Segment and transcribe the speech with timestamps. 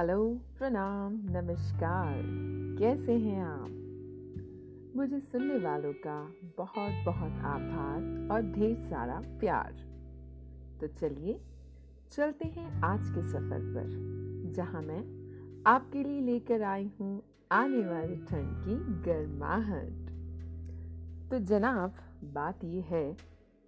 [0.00, 2.22] Hello, प्रणाम, नमस्कार।
[2.78, 3.68] कैसे हैं आप?
[4.96, 9.72] मुझे सुनने वालों का बहुत बहुत आभार और ढेर सारा प्यार।
[10.80, 11.40] तो चलिए,
[12.12, 15.04] चलते हैं आज के सफ़र पर, जहाँ मैं
[15.66, 17.22] आपके लिए लेकर आई हूँ
[17.52, 20.10] आने वाली ठंड की गर्माहट
[21.30, 21.94] तो जनाब,
[22.24, 23.16] बात यह है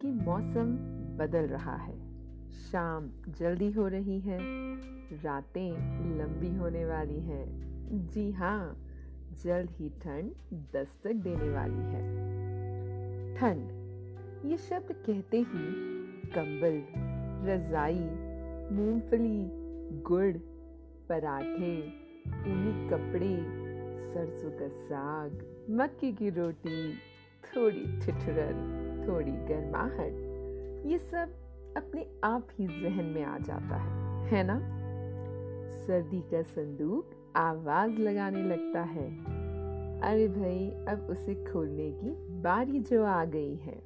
[0.01, 0.77] कि मौसम
[1.17, 2.12] बदल रहा है।
[2.53, 4.39] शाम जल्दी हो रही है,
[5.23, 5.73] रातें
[6.19, 7.45] लंबी होने वाली है।
[8.09, 8.89] जी हाँ
[9.45, 10.33] जल्द ही ठंड
[10.75, 12.03] दस्तक देने वाली है।
[13.37, 13.71] ठंड,
[14.51, 15.65] ये शब्द कहते ही
[16.27, 16.83] कंबल,
[17.51, 18.01] रजाई,
[18.75, 19.49] मूंगफली,
[20.03, 20.37] गुड़,
[21.09, 21.77] पराठे
[22.29, 23.37] ऊनी कपड़े,
[24.13, 25.39] सरसों का साग,
[25.71, 26.93] मक्की की रोटी,
[27.45, 30.13] थोड़ी ठिठुरन, थोड़ी गर्माहट,
[30.87, 31.39] ये सब
[31.77, 34.61] अपने आप ही जहन में आ जाता है है ना?
[35.87, 39.25] सर्दी का संदूक आवाज़ लगाने लगता है।
[40.01, 43.79] अरे भाई, अब उसे खोलने की बारी जो आ गई है।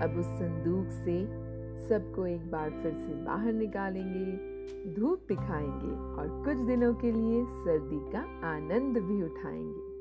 [0.00, 1.46] अब उस संदूक से
[1.88, 4.56] सबको एक बार फिर से बाहर निकालेंगे,
[4.94, 9.96] धूप दिखाएँगे और कुछ दिनों के लिए सर्दी का आनंद भी उठाएँगे।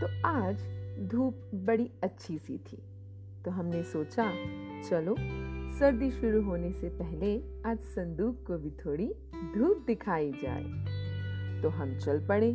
[0.00, 0.56] तो आज
[1.08, 2.82] धूप बड़ी अच्छी सी थी।
[3.44, 4.24] तो हमने सोचा
[4.84, 5.16] चलो,
[5.78, 9.14] सर्दी शुरू होने से पहले आज संदूक को भी थोड़ी
[9.56, 10.64] धूप दिखाई जाए।
[11.62, 12.52] तो हम चल पड़े,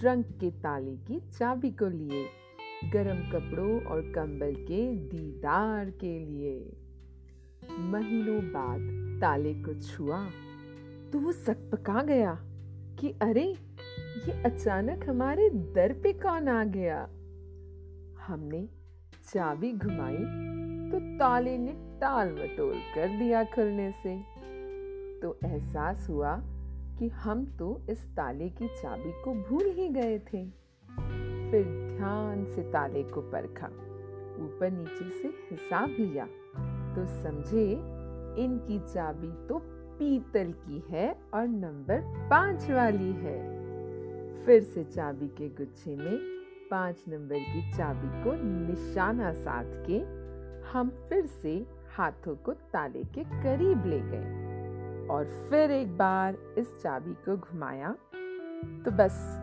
[0.00, 2.26] ट्रंक के ताले की चाबी को लिए,
[2.92, 6.76] गरम कपड़ों और कंबल के दीदार के लिए।
[7.78, 8.80] महीनों बाद
[9.20, 10.26] ताले को छुआ
[11.12, 12.38] तो वो सकपका गया
[13.00, 13.46] कि अरे,
[14.26, 17.02] ये अचानक हमारे दर पे कौन आ गया?
[18.26, 18.68] हमने
[19.32, 20.53] चाबी घुमाई
[20.94, 24.16] तो ताले ने टाल मटोल कर दिया खुलने से।
[25.20, 26.36] तो एहसास हुआ
[26.98, 30.44] कि हम तो इस ताले की चाबी को भूल ही गए थे।
[31.50, 31.64] फिर
[31.96, 33.66] ध्यान से ताले को परखा,
[34.44, 36.24] ऊपर नीचे से हिसाब लिया।
[36.94, 37.70] तो समझे,
[38.44, 39.60] इनकी चाबी तो
[39.98, 43.38] पीतल की है और नंबर पाँच वाली है।
[44.44, 46.18] फिर से चाबी के गुच्छे में
[46.70, 50.23] पाँच नंबर की चाबी को निशाना साध के
[50.74, 56.82] हम फिर से हाथों को ताले के करीब ले गए और फिर एक बार इस
[56.82, 57.96] चाबी को घुमाया।
[58.84, 59.40] तो बस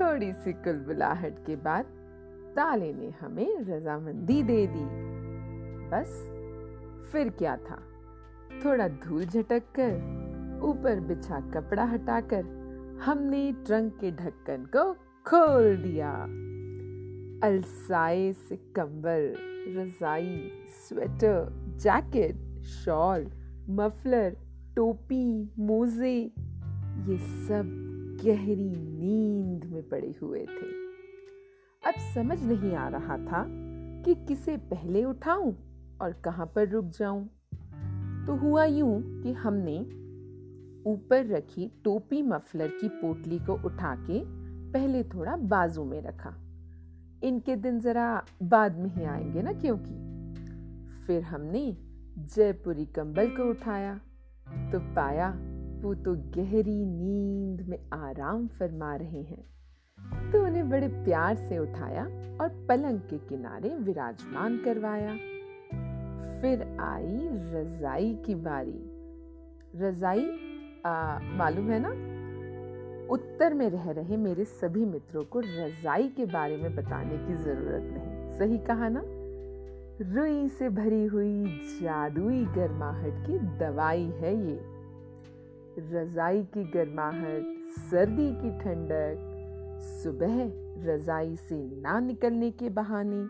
[0.00, 1.84] थोड़ी सी कुलबुलाहट के बाद
[2.56, 4.84] ताले ने हमें रजामंदी दे दी।
[5.88, 6.30] बस
[7.12, 7.82] फिर क्या था?
[8.64, 12.44] थोड़ा धूल झटक कर ऊपर बिछा कपड़ा हटाकर,
[13.04, 14.92] हमने ट्रंक के ढक्कन को
[15.26, 16.26] खोल दिया।
[17.44, 19.34] अलसाए से कंबल
[19.76, 20.50] रजाई,
[20.88, 23.30] स्वेटर, जैकेट, शॉल,
[23.70, 24.36] मफलर,
[24.76, 26.32] टोपी, मोजे,
[27.08, 27.84] ये सब
[28.24, 30.88] गहरी नींद में पड़े हुए थे।
[31.86, 33.46] अब समझ नहीं आ रहा था
[34.02, 35.54] कि किसे पहले उठाऊं
[36.02, 37.26] और कहाँ पर रुक जाऊँ।
[38.26, 39.80] तो हुआ यूँ कि हमने
[40.90, 44.22] ऊपर रखी टोपी मफलर की पोटली को उठा के
[44.72, 46.44] पहले थोड़ा बाजू में रखा।
[47.22, 49.94] इनके दिन ज़रा बाद में ही आएँगे ना क्योंकि
[51.06, 51.76] फिर हमने
[52.18, 53.94] जयपुरी कंबल को उठाया
[54.72, 55.28] तो पाया
[55.82, 59.44] वो तो गहरी नींद में आराम फरमा रहे हैं।
[60.32, 62.04] तो उन्हें बड़े प्यार से उठाया
[62.40, 65.14] और पलंग के किनारे विराजमान करवाया।
[66.40, 68.80] फिर आई रजाई की बारी।
[69.76, 70.26] रजाई
[71.38, 72.17] मालूम है ना?
[73.10, 77.82] उत्तर में रह रहे मेरे सभी मित्रों को रजाई के बारे में बताने की ज़रूरत
[77.82, 79.02] नहीं। सही कहा ना?
[80.02, 81.44] रुई से भरी हुई
[81.82, 84.60] जादुई गर्माहट की दवाई है ये।
[85.78, 89.24] रजाई की गर्माहट, सर्दी की ठंडक,
[89.82, 90.52] सुबह
[90.92, 93.26] रजाई से ना निकलने के बहाने,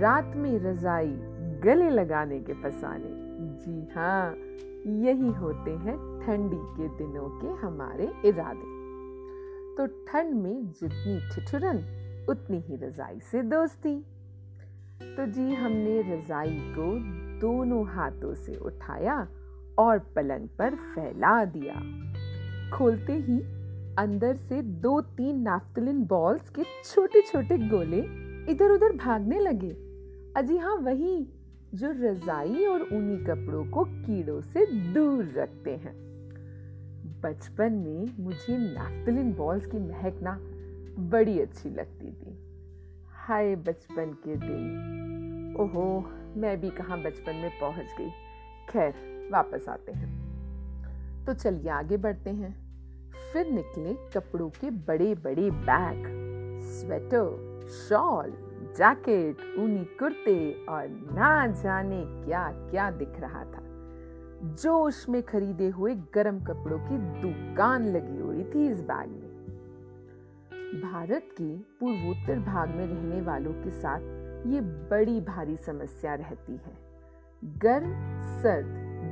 [0.00, 1.16] रात में रजाई
[1.60, 3.26] गले लगाने के फसाने।
[3.64, 4.34] जी हाँ
[4.86, 8.75] यही होते हैं ठंडी के दिनों के हमारे इरादे।
[9.76, 11.76] तो ठंड में जितनी ठिठुरन,
[12.28, 13.98] उतनी ही रजाई से दोस्ती।
[15.16, 16.96] तो जी, हमने रजाई को
[17.40, 19.28] दोनों हाथों से उठाया
[19.78, 21.74] और पलंग पर फैला दिया।
[22.76, 23.40] खोलते ही
[23.98, 28.00] अंदर से दो तीन नाफ्तलिन बॉल्स के छोटे छोटे गोले
[28.52, 29.70] इधर उधर भागने लगे।
[30.36, 31.26] अजी हाँ वही
[31.74, 36.05] जो रजाई और ऊनी कपड़ों को कीड़ों से दूर रखते हैं।
[37.06, 40.38] बचपन में मुझे नैफ्थलिन बॉल्स की महक ना
[41.02, 42.38] बड़ी अच्छी लगती थी।
[43.10, 48.10] हाय बचपन के दिन। ओहो, मैं भी कहाँ बचपन में पहुँच गई।
[48.68, 48.94] खैर,
[49.32, 50.26] वापस आते हैं।
[51.24, 52.66] तो चलिए आगे बढ़ते हैं।
[53.32, 56.04] फिर निकले कपड़ों के बड़े बड़े बैग
[56.62, 58.32] स्वेटर शॉल
[58.78, 63.65] जैकेट ऊनी कुर्ते और ना जाने क्या क्या दिख रहा था।
[64.44, 69.34] जोश में खरीदे हुए गर्म कपड़ों की दुकान लगी हुई थी इस बैग में।
[70.82, 74.00] भारत के पूर्वोत्तर भाग में रहने वालों के साथ
[74.46, 76.76] ये बड़ी भारी समस्या रहती है।
[77.44, 77.92] गर्म,
[78.42, 78.66] सर्द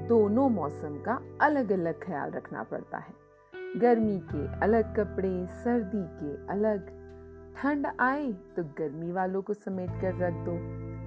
[0.09, 3.15] दोनों मौसम का अलग अलग ख्याल रखना पड़ता है।
[3.77, 6.87] गर्मी के अलग कपड़े, सर्दी के अलग।
[7.57, 10.53] ठंड आए तो गर्मी वालों को समेट कर रख दो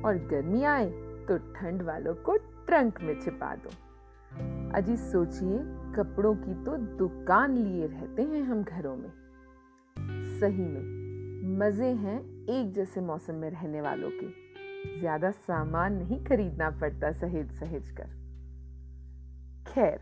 [0.07, 0.89] और गर्मी आए
[1.27, 3.69] तो ठंड वालों को ट्रंक में छिपा दो।
[4.75, 5.57] अजी सोचिए,
[5.95, 9.11] कपड़ों की तो दुकान लिए रहते हैं हम घरों में।
[10.39, 12.19] सही में, मज़े हैं
[12.49, 18.09] एक जैसे मौसम में रहने वालों के। ज़्यादा सामान नहीं खरीदना पड़ता सहेज सहेज कर।
[19.67, 19.99] खैर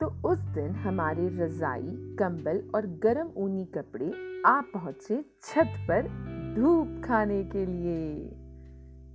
[0.00, 4.12] तो उस दिन हमारे रजाई, कंबल और गरम ऊनी कपड़े
[4.46, 6.08] आ पहुँचे छत पर
[6.56, 8.41] धूप खाने के लिए।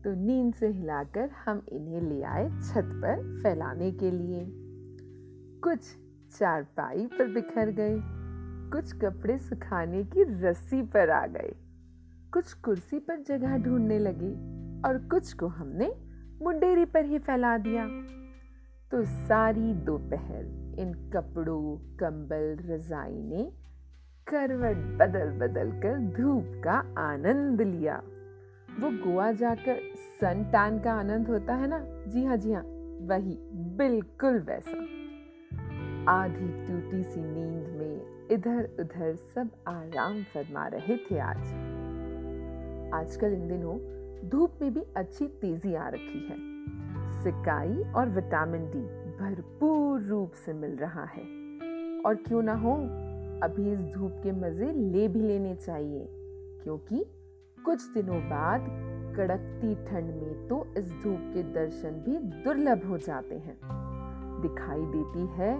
[0.04, 4.46] तो नींद से हिलाकर हम इन्हें ले आए छत पर फैलाने के लिए।
[5.64, 5.80] कुछ
[6.32, 7.98] चारपाई पर बिखर गए,
[8.72, 11.54] कुछ कपड़े सुखाने की रस्सी पर आ गए,
[12.34, 14.32] कुछ कुर्सी पर जगह ढूँढने लगे
[14.88, 15.88] और कुछ को हमने
[16.42, 17.88] मुंडेरी पर ही फैला दिया।
[18.92, 23.52] तो सारी दोपहर इन कपड़ों, कंबल, रजाई ने
[24.28, 28.02] करवट बदल बदल कर धूप का आनंद लिया।
[28.80, 29.80] वो गोवा जाकर
[30.22, 31.80] सन टैन का आनंद होता है ना?
[32.08, 32.64] जी हाँ जी हाँ
[33.08, 33.38] वही,
[33.78, 34.78] बिल्कुल वैसा।
[36.12, 41.48] आधी टूटी सी नींद में इधर उधर सब आराम फरमा रहे थे आज।
[42.94, 43.78] आजकल इन दिनों
[44.30, 46.38] धूप में भी अच्छी तेज़ी आ रखी है।
[47.24, 48.82] सिकाई और विटामिन डी
[49.20, 51.24] भरपूर रूप से मिल रहा है।
[52.06, 52.74] और क्यों ना हो,
[53.44, 56.08] अभी इस धूप के मज़े ले भी लेने चाहिए,
[56.64, 57.06] क्योंकि
[57.68, 58.68] कुछ दिनों बाद
[59.18, 63.58] कड़कती ठंड में तो इस धूप के दर्शन भी दुर्लभ हो जाते हैं।
[64.42, 65.58] दिखाई देती है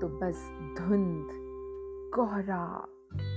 [0.00, 1.28] तो बस धुंध,
[2.14, 2.88] कोहरा,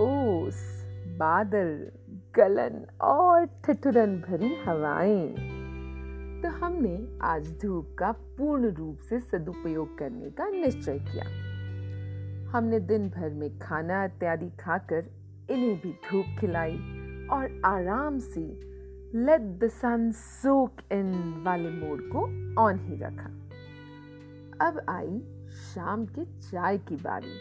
[0.02, 0.84] ओस,
[1.20, 1.92] बादल,
[2.36, 5.28] गलन और ठिठुरन भरी हवाएँ।
[6.42, 11.26] तो हमने आज धूप का पूर्ण रूप से सदुपयोग करने का निश्चय किया।
[12.52, 15.06] हमने दिन भर में खाना इत्यादि खाकर
[15.50, 16.97] इन्हें भी धूप खिलाई।
[17.32, 18.42] और आराम से
[19.16, 22.24] let the sun soak in वाले मोड को
[22.62, 23.30] ऑन ही रखा।
[24.68, 27.38] अब आई शाम के चाय की बारी।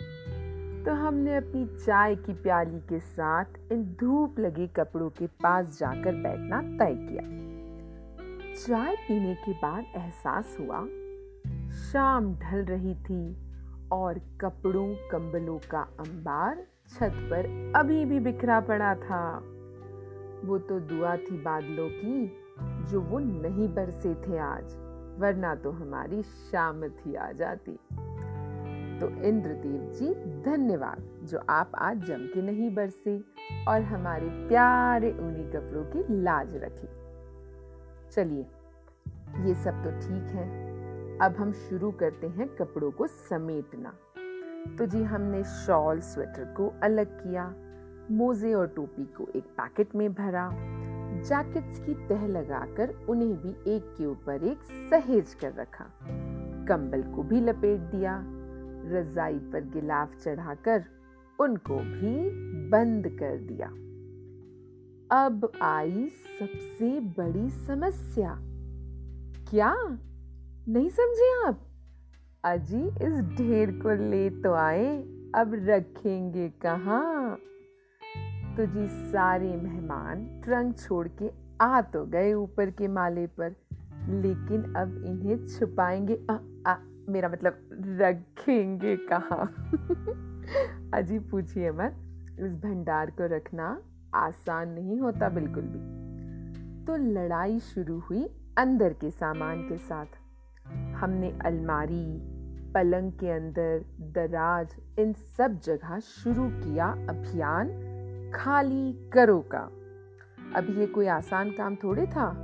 [0.84, 6.14] तो हमने अपनी चाय की प्याली के साथ इन धूप लगे कपड़ों के पास जाकर
[6.14, 7.22] बैठना तय किया।
[8.54, 10.86] चाय पीने के बाद एहसास हुआ,
[11.72, 13.36] शाम ढल रही थी
[13.92, 19.42] और कपड़ों, कंबलों का अंबार छत पर अभी भी बिखरा पड़ा था।
[20.46, 22.36] वो तो दुआ थी बादलों की,
[22.90, 24.76] जो वो नहीं बरसे थे आज,
[25.18, 27.72] वरना तो हमारी शामत ही आ जाती।
[29.00, 33.24] तो इंद्रदेव जी, धन्यवाद, जो आप आज जम के नहीं बरसे
[33.68, 36.88] और हमारे प्यारे ऊनी कपड़ों की लाज रखी।
[38.10, 38.46] चलिए,
[39.48, 40.66] ये सब तो ठीक है।
[41.18, 43.92] अब हम शुरू करते हैं कपड़ों को समेटना।
[44.78, 47.54] तो जी, हमने शॉल, स्वेटर को अलग किया।
[48.10, 50.50] मोजे और टोपी को एक पैकेट में भरा,
[51.16, 55.84] जैकेट्स की तह लगाकर उन्हें भी एक के ऊपर एक सहेज कर रखा।
[56.68, 58.24] कंबल को भी लपेट दिया,
[58.86, 60.84] रजाई पर गिलाफ चढ़ाकर
[61.40, 62.30] उनको भी
[62.68, 63.68] बंद कर दिया।
[65.24, 68.38] अब आई सबसे बड़ी समस्या।
[69.50, 69.98] क्या?
[70.68, 71.60] नहीं समझे आप?
[72.44, 75.02] अजी, इस ढेर को ले तो आए,
[75.34, 77.36] अब रखेंगे कहा?
[78.56, 83.50] तो जी सारे मेहमान ट्रंक छोड़ के आ तो गए ऊपर के माले पर।
[84.08, 86.76] लेकिन अब इन्हें छुपाएँगे। आ, आ,
[87.08, 89.54] मेरा मतलब रखेंगे कहाँ?
[90.94, 91.96] अजीब पूछिए मत।
[92.40, 93.82] इस भंडार को रखना
[94.14, 96.06] आसान नहीं होता बिल्कुल भी।
[96.84, 100.06] तो लड़ाई शुरू हुई अंदर के सामान के साथ।
[100.96, 102.36] हमने अलमारी
[102.72, 107.85] पलंग के अंदर दराज इन सब जगह शुरू किया अभियान।
[108.34, 109.70] खाली करो का
[110.56, 112.34] अब ये कोई आसान काम थोड़े था?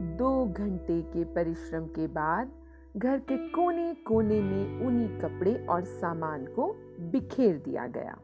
[0.00, 2.50] दो घंटे के परिश्रम के बाद
[2.96, 8.18] घर के कोने कोने में ऊनी कपड़े और सामान को बिखेर दिया गया।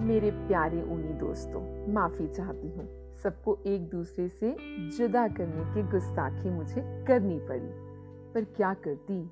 [0.00, 4.56] मेरे प्यारे ऊनी दोस्तों, माफ़ी चाहती हूँ। सबको एक दूसरे से
[4.90, 7.90] जुदा करने की गुस्ताखी मुझे करनी पड़ी।
[8.34, 9.30] पर क्या करती?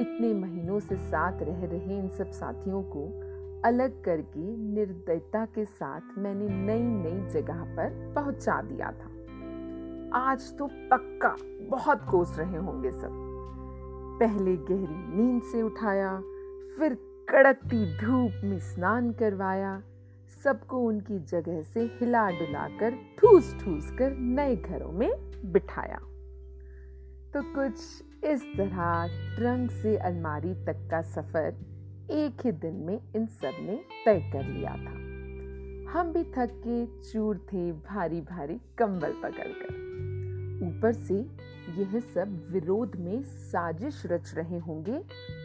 [0.00, 3.23] इतने महीनों से साथ रह रहे इन सब साथियों को
[3.64, 9.10] अलग करके निर्दयता के साथ मैंने नई नई जगह पर पहुँचा दिया था।
[10.18, 11.36] आज तो पक्का
[11.70, 13.10] बहुत कोस रहे होंगे सब।
[14.20, 16.16] पहले गहरी नींद से उठाया,
[16.78, 16.94] फिर
[17.28, 19.82] कड़कती धूप में स्नान करवाया,
[20.44, 25.10] सबको उनकी जगह से हिला डुला कर ठूस ठूस कर नए घरों में
[25.52, 25.98] बिठाया।
[27.34, 27.74] तो कुछ
[28.24, 29.06] इस तरह
[29.36, 31.54] ट्रंक से अलमारी तक का सफ़र
[32.10, 34.92] एक ही दिन में इन सबने तय कर लिया था।
[35.92, 39.82] हम भी थक के चूर थे, भारी भारी कंबल पकड़कर।
[40.66, 41.14] ऊपर से
[41.80, 45.02] यह सब विरोध में साजिश रच रहे होंगे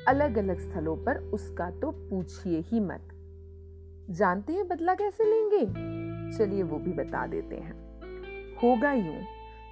[0.07, 3.09] अलग अलग स्थलों पर उसका तो पूछिए ही मत।
[4.09, 5.65] जानते हैं बदला कैसे लेंगे?
[6.37, 7.73] चलिए वो भी बता देते हैं।
[8.63, 9.21] होगा यूँ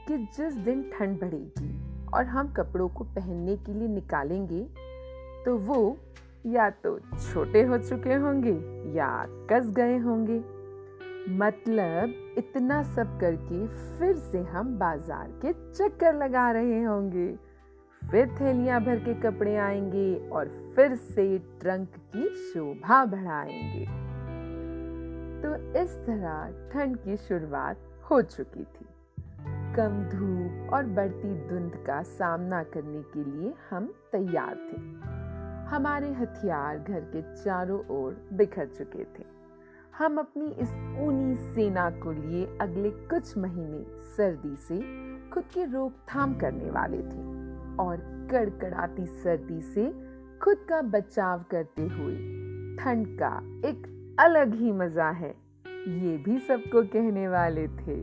[0.07, 1.81] कि जिस दिन ठंड बढ़ेगी
[2.13, 4.63] और हम कपड़ों को पहनने के लिए निकालेंगे
[5.45, 5.97] तो वो
[6.47, 8.53] या तो छोटे हो चुके होंगे
[8.97, 10.37] या कस गए होंगे।
[11.37, 17.27] मतलब इतना सब करके फिर से हम बाज़ार के चक्कर लगा रहे होंगे।
[18.11, 23.85] फिर थैलियाँ भर के कपड़े आएँगे और फिर से ट्रंक की शोभा बढ़ाएँगे।
[25.41, 27.77] तो इस तरह ठंड की शुरुआत
[28.11, 28.85] हो चुकी थी।
[29.75, 35.06] कम धूप और बढ़ती धुंध का सामना करने के लिए हम तैयार थे।
[35.69, 39.23] हमारे हथियार घर के चारों ओर बिखर चुके थे।
[39.97, 40.69] हम अपनी इस
[40.99, 44.77] ऊनी सेना को लिए अगले कुछ महीने सर्दी से
[45.29, 47.25] खुद की रोकथाम करने वाले थे
[47.77, 47.97] और
[48.31, 49.89] कड़कड़ाती सर्दी से
[50.39, 52.15] खुद का बचाव करते हुए
[52.77, 53.35] ठंड का
[53.69, 55.29] एक अलग ही मज़ा है,
[55.69, 57.97] ये भी सबको कहने वाले थे।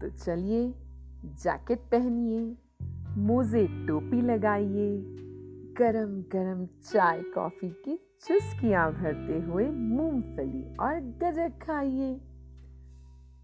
[0.00, 0.74] तो चलिए,
[1.24, 2.56] जैकेट पहनिए,
[3.18, 5.19] मोजे टोपी लगाइए
[5.80, 12.14] गरम गरम चाय कॉफ़ी की चुस्कियाँ भरते हुए मूंगफली और गजक खाइए।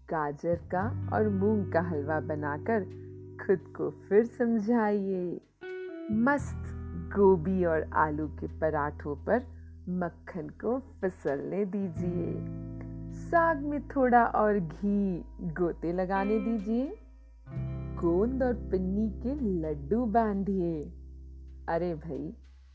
[0.09, 2.83] गाजर का और मूंग का हलवा बनाकर
[3.45, 5.41] खुद को फिर समझाइए।
[6.11, 6.63] मस्त
[7.17, 9.43] गोभी और आलू के पराठों पर
[9.89, 12.35] मक्खन को फिसलने दीजिए।
[13.13, 16.97] साग में थोड़ा और घी गोते लगाने दीजिए।
[18.01, 20.96] गोंद और पिन्नी के लड्डू बांधिए।
[21.69, 22.33] अरे भाई,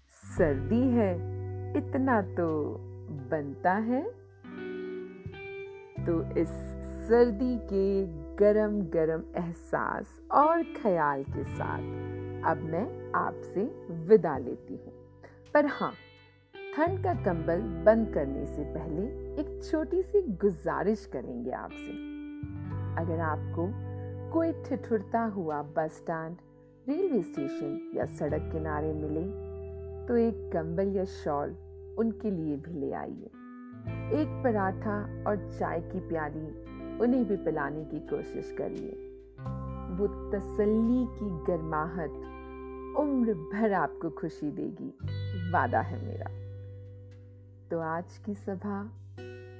[0.08, 1.14] सर्दी है,
[1.76, 2.76] इतना तो
[3.30, 4.02] बनता है।
[6.06, 6.48] तो इस
[7.08, 8.06] सर्दी के
[8.36, 11.78] गरम गरम एहसास और ख्याल के साथ
[12.44, 14.92] अब मैं आपसे विदा लेती हूँ।
[15.54, 15.92] पर हाँ
[16.76, 19.02] ठंड का कंबल बंद करने से पहले
[19.40, 22.12] एक छोटी सी गुजारिश करेंगे आपसे।
[23.02, 23.68] अगर आपको
[24.32, 26.36] कोई ठिठुरता हुआ बस स्टैंड
[26.88, 29.22] रेलवे स्टेशन या सड़क किनारे मिले
[30.06, 31.50] तो एक कंबल या शॉल
[31.98, 33.26] उनके लिए भी ले आइए।
[34.12, 34.96] एक पराठा
[35.26, 36.46] और चाय की प्याली
[36.98, 38.90] उन्हें भी पिलाने की कोशिश करिए।
[39.98, 42.10] वो तसल्ली की गर्माहट
[42.98, 44.92] उम्र भर आपको खुशी देगी,
[45.52, 46.30] वादा है मेरा।
[47.70, 48.82] तो आज की सभा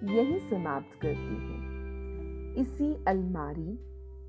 [0.05, 3.79] यही समाप्त करती हूँ। इसी अलमारी,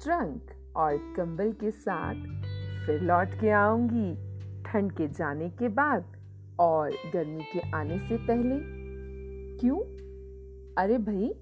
[0.03, 2.42] ट्रंक और कंबल के साथ
[2.85, 4.33] फिर लौट के आऊँगी
[4.65, 6.05] ठंड के जाने के बाद
[6.59, 8.59] और गर्मी के आने से पहले।
[9.59, 9.79] क्यों?
[10.77, 11.35] अरे भाई,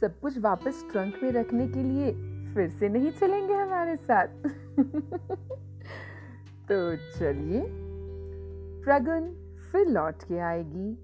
[0.00, 2.12] सब कुछ वापस ट्रंक में रखने के लिए
[2.54, 4.26] फिर से नहीं चलेंगे हमारे साथ।
[6.68, 7.62] तो चलिए,
[8.84, 10.98] प्रगन फिर लौट के आएगी,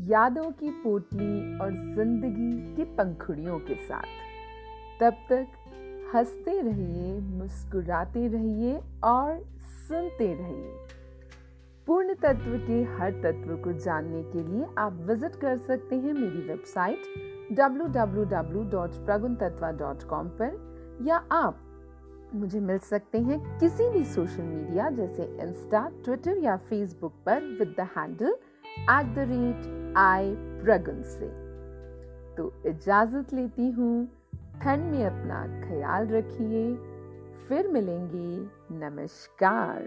[0.00, 4.04] यादों की पोटली और ज़िंदगी की पंखुड़ियों के साथ।
[5.00, 5.46] तब तक
[6.14, 10.78] हँसते रहिए, मुस्कुराते रहिए और सुनते रहिए।
[11.86, 16.48] पूर्ण तत्व के हर तत्व को जानने के लिए आप विज़िट कर सकते हैं मेरी
[16.48, 16.98] वेबसाइट
[17.60, 21.58] www.praguntatva.com पर, या आप
[22.34, 27.74] मुझे मिल सकते हैं किसी भी सोशल मीडिया जैसे इंस्टा ट्विटर या फेसबुक पर with
[27.80, 28.36] the handle
[28.78, 31.26] at the rate I Pragun से।
[32.36, 34.08] तो इजाज़त लेती हूँ।
[34.62, 36.74] ठंड में अपना ख्याल रखिए।
[37.48, 39.78] फिर मिलेंगे। नमस्कार।